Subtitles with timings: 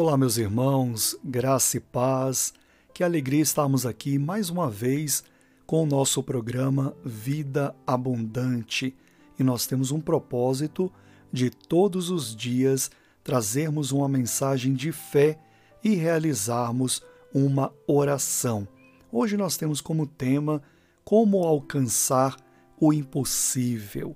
[0.00, 2.54] Olá, meus irmãos, graça e paz.
[2.94, 5.24] Que alegria estarmos aqui mais uma vez
[5.66, 8.94] com o nosso programa Vida Abundante.
[9.36, 10.88] E nós temos um propósito
[11.32, 12.92] de todos os dias
[13.24, 15.36] trazermos uma mensagem de fé
[15.82, 17.02] e realizarmos
[17.34, 18.68] uma oração.
[19.10, 20.62] Hoje nós temos como tema
[21.04, 22.36] como alcançar
[22.78, 24.14] o impossível.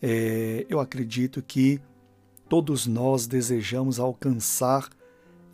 [0.00, 1.80] É, eu acredito que
[2.48, 4.88] todos nós desejamos alcançar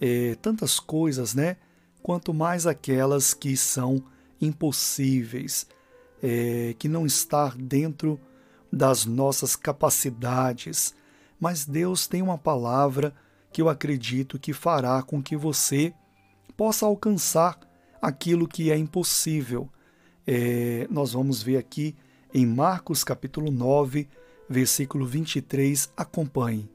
[0.03, 1.57] é, tantas coisas, né?
[2.03, 4.03] Quanto mais aquelas que são
[4.41, 5.65] impossíveis,
[6.21, 8.21] é, que não está dentro
[8.73, 10.93] das nossas capacidades.
[11.39, 13.15] Mas Deus tem uma palavra
[13.53, 15.95] que eu acredito que fará com que você
[16.57, 17.61] possa alcançar
[18.01, 19.69] aquilo que é impossível.
[20.27, 21.95] É, nós vamos ver aqui
[22.35, 24.09] em Marcos capítulo 9,
[24.49, 25.93] versículo 23.
[25.97, 26.72] Acompanhe.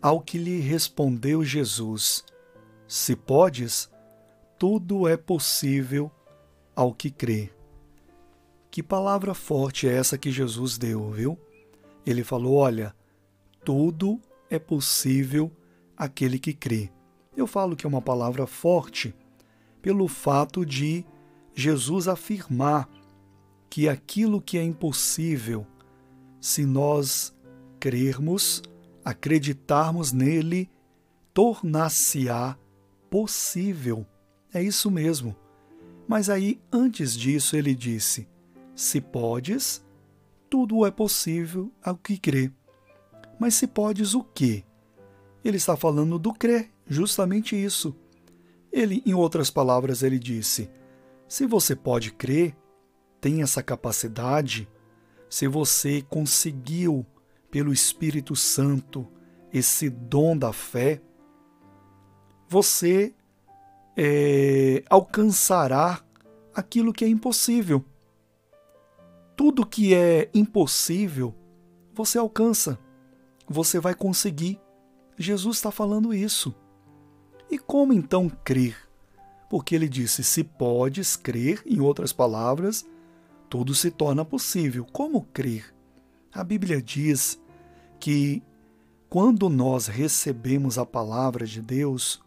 [0.00, 2.24] Ao que lhe respondeu Jesus:
[2.86, 3.90] Se podes,
[4.58, 6.10] tudo é possível
[6.74, 7.50] ao que crê.
[8.70, 11.38] Que palavra forte é essa que Jesus deu, viu?
[12.06, 12.94] Ele falou: Olha,
[13.64, 15.50] tudo é possível
[15.96, 16.90] àquele que crê.
[17.36, 19.14] Eu falo que é uma palavra forte
[19.82, 21.04] pelo fato de
[21.54, 22.88] Jesus afirmar
[23.68, 25.66] que aquilo que é impossível,
[26.40, 27.34] se nós
[27.78, 28.62] crermos,
[29.08, 30.70] acreditarmos nele,
[31.32, 32.58] tornar-se-á
[33.08, 34.06] possível.
[34.52, 35.34] É isso mesmo.
[36.06, 38.28] Mas aí, antes disso, ele disse:
[38.74, 39.82] Se podes,
[40.50, 42.52] tudo é possível ao que crê.
[43.38, 44.62] Mas se podes o quê?
[45.42, 47.96] Ele está falando do crer, justamente isso.
[48.70, 50.70] Ele, em outras palavras, ele disse:
[51.26, 52.54] Se você pode crer,
[53.22, 54.68] tem essa capacidade,
[55.30, 57.06] se você conseguiu
[57.50, 59.06] pelo Espírito Santo
[59.52, 61.00] esse dom da fé,
[62.48, 63.14] você
[63.96, 66.02] é, alcançará
[66.54, 67.84] aquilo que é impossível.
[69.36, 71.34] Tudo que é impossível,
[71.94, 72.78] você alcança,
[73.46, 74.60] você vai conseguir.
[75.16, 76.54] Jesus está falando isso.
[77.50, 78.76] E como então crer?
[79.48, 82.86] Porque ele disse: se podes crer, em outras palavras,
[83.48, 84.84] tudo se torna possível.
[84.92, 85.74] Como crer?
[86.32, 87.40] A Bíblia diz
[87.98, 88.42] que
[89.08, 92.20] quando nós recebemos a palavra de Deus,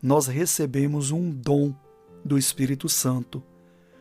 [0.00, 1.74] nós recebemos um dom
[2.24, 3.42] do Espírito Santo.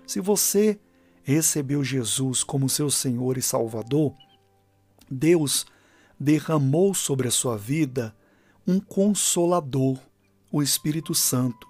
[0.06, 0.80] Se você
[1.24, 4.14] recebeu Jesus como seu Senhor e Salvador,
[5.10, 5.66] Deus
[6.20, 8.16] derramou sobre a sua vida
[8.68, 9.98] um consolador,
[10.52, 11.68] o Espírito Santo.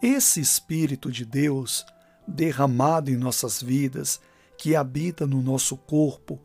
[0.00, 1.84] Esse Espírito de Deus,
[2.26, 4.20] derramado em nossas vidas,
[4.56, 6.40] que habita no nosso corpo,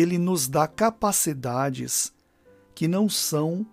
[0.00, 2.12] ele nos dá capacidades
[2.74, 3.66] que não são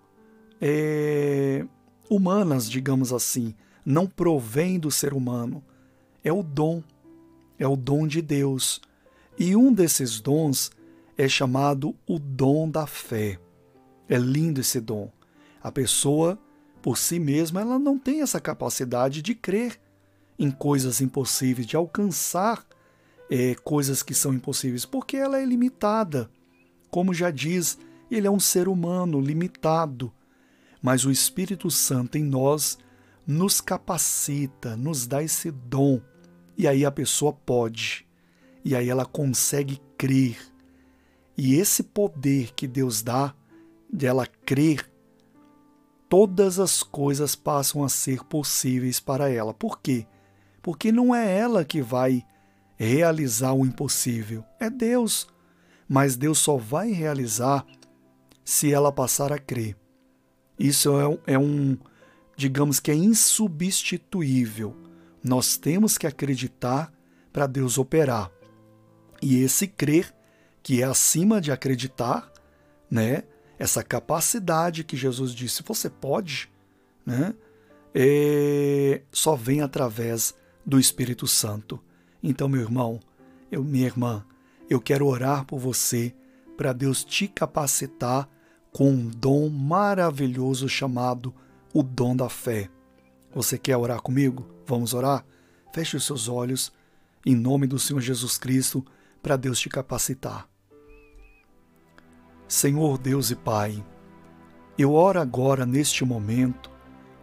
[0.61, 1.65] é,
[2.09, 3.53] humanas, digamos assim,
[3.85, 5.61] não provém do ser humano.
[6.23, 6.81] É o dom,
[7.59, 8.79] é o dom de Deus.
[9.37, 10.71] E um desses dons
[11.17, 13.37] é chamado o dom da fé.
[14.07, 15.11] É lindo esse dom.
[15.61, 16.39] A pessoa,
[16.81, 19.77] por si mesma, ela não tem essa capacidade de crer
[20.39, 22.65] em coisas impossíveis, de alcançar
[23.35, 26.29] é, coisas que são impossíveis, porque ela é limitada.
[26.91, 27.79] Como já diz,
[28.11, 30.13] ele é um ser humano limitado.
[30.79, 32.77] Mas o Espírito Santo em nós
[33.25, 35.99] nos capacita, nos dá esse dom.
[36.55, 38.05] E aí a pessoa pode.
[38.63, 40.37] E aí ela consegue crer.
[41.35, 43.33] E esse poder que Deus dá,
[43.91, 44.87] dela crer,
[46.07, 49.55] todas as coisas passam a ser possíveis para ela.
[49.55, 50.05] Por quê?
[50.61, 52.23] Porque não é ela que vai
[52.83, 54.43] realizar o impossível.
[54.59, 55.27] É Deus.
[55.87, 57.65] Mas Deus só vai realizar
[58.43, 59.75] se ela passar a crer.
[60.57, 61.77] Isso é, é um,
[62.35, 64.75] digamos que é insubstituível.
[65.23, 66.93] Nós temos que acreditar
[67.31, 68.31] para Deus operar.
[69.21, 70.13] E esse crer,
[70.61, 72.31] que é acima de acreditar,
[72.89, 73.23] né?
[73.57, 76.51] Essa capacidade que Jesus disse, você pode,
[77.05, 77.33] né?
[77.95, 80.33] É, só vem através
[80.65, 81.79] do Espírito Santo.
[82.23, 83.01] Então, meu irmão,
[83.51, 84.25] eu, minha irmã,
[84.69, 86.15] eu quero orar por você
[86.55, 88.29] para Deus te capacitar
[88.71, 91.33] com um dom maravilhoso chamado
[91.73, 92.69] o dom da fé.
[93.35, 94.47] Você quer orar comigo?
[94.65, 95.25] Vamos orar?
[95.73, 96.71] Feche os seus olhos
[97.25, 98.85] em nome do Senhor Jesus Cristo
[99.21, 100.47] para Deus te capacitar.
[102.47, 103.83] Senhor Deus e Pai,
[104.77, 106.71] eu oro agora neste momento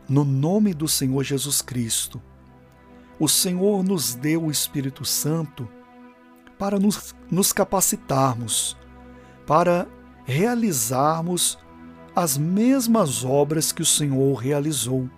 [0.09, 2.21] no nome do Senhor Jesus Cristo
[3.21, 5.69] o Senhor nos deu o Espírito Santo
[6.59, 8.79] para nos, nos capacitarmos,
[9.47, 9.87] para
[10.25, 11.59] realizarmos
[12.17, 15.09] as mesmas obras que o Senhor realizou.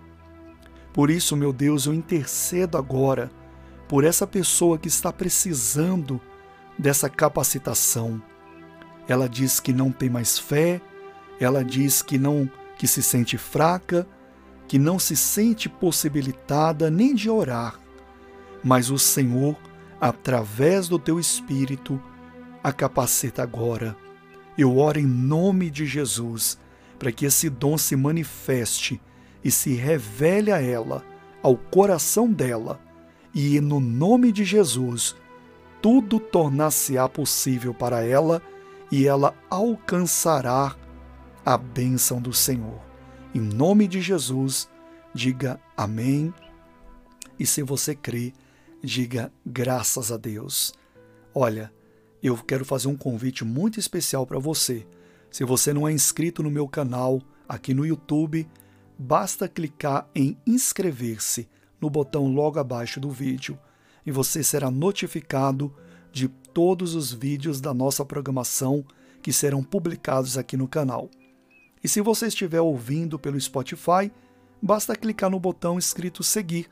[0.91, 3.31] Por isso, meu Deus, eu intercedo agora
[3.87, 6.19] por essa pessoa que está precisando
[6.77, 8.21] dessa capacitação.
[9.07, 10.81] Ela diz que não tem mais fé,
[11.39, 14.05] ela diz que não que se sente fraca,
[14.67, 17.82] que não se sente possibilitada nem de orar.
[18.63, 19.57] Mas o Senhor,
[19.99, 22.01] através do teu espírito,
[22.63, 23.95] a capacita agora.
[24.57, 26.57] Eu oro em nome de Jesus
[26.97, 29.01] para que esse dom se manifeste
[29.43, 31.03] e se revele a ela,
[31.41, 32.79] ao coração dela,
[33.35, 35.15] e no nome de Jesus,
[35.81, 38.41] tudo tornar-se-á possível para ela
[38.89, 40.75] e ela alcançará
[41.45, 42.79] a bênção do Senhor.
[43.35, 44.69] Em nome de Jesus,
[45.13, 46.33] diga amém.
[47.37, 48.31] E se você crê,
[48.83, 50.73] diga graças a Deus.
[51.33, 51.71] Olha,
[52.21, 54.85] eu quero fazer um convite muito especial para você.
[55.31, 58.47] Se você não é inscrito no meu canal aqui no YouTube,
[58.99, 61.47] basta clicar em inscrever-se
[61.79, 63.57] no botão logo abaixo do vídeo
[64.05, 65.73] e você será notificado
[66.11, 68.85] de todos os vídeos da nossa programação
[69.21, 71.09] que serão publicados aqui no canal.
[71.81, 74.11] E se você estiver ouvindo pelo Spotify,
[74.61, 76.69] basta clicar no botão escrito seguir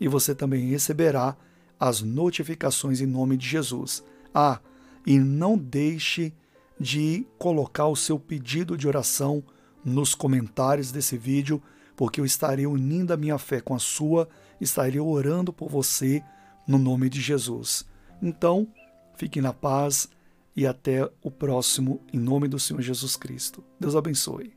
[0.00, 1.36] e você também receberá
[1.80, 4.04] as notificações em nome de Jesus.
[4.34, 4.60] Ah,
[5.06, 6.34] e não deixe
[6.78, 9.42] de colocar o seu pedido de oração
[9.82, 11.62] nos comentários desse vídeo,
[11.96, 14.28] porque eu estarei unindo a minha fé com a sua,
[14.60, 16.22] estarei orando por você
[16.66, 17.86] no nome de Jesus.
[18.22, 18.68] Então,
[19.16, 20.08] fique na paz
[20.54, 23.64] e até o próximo, em nome do Senhor Jesus Cristo.
[23.78, 24.54] Deus abençoe.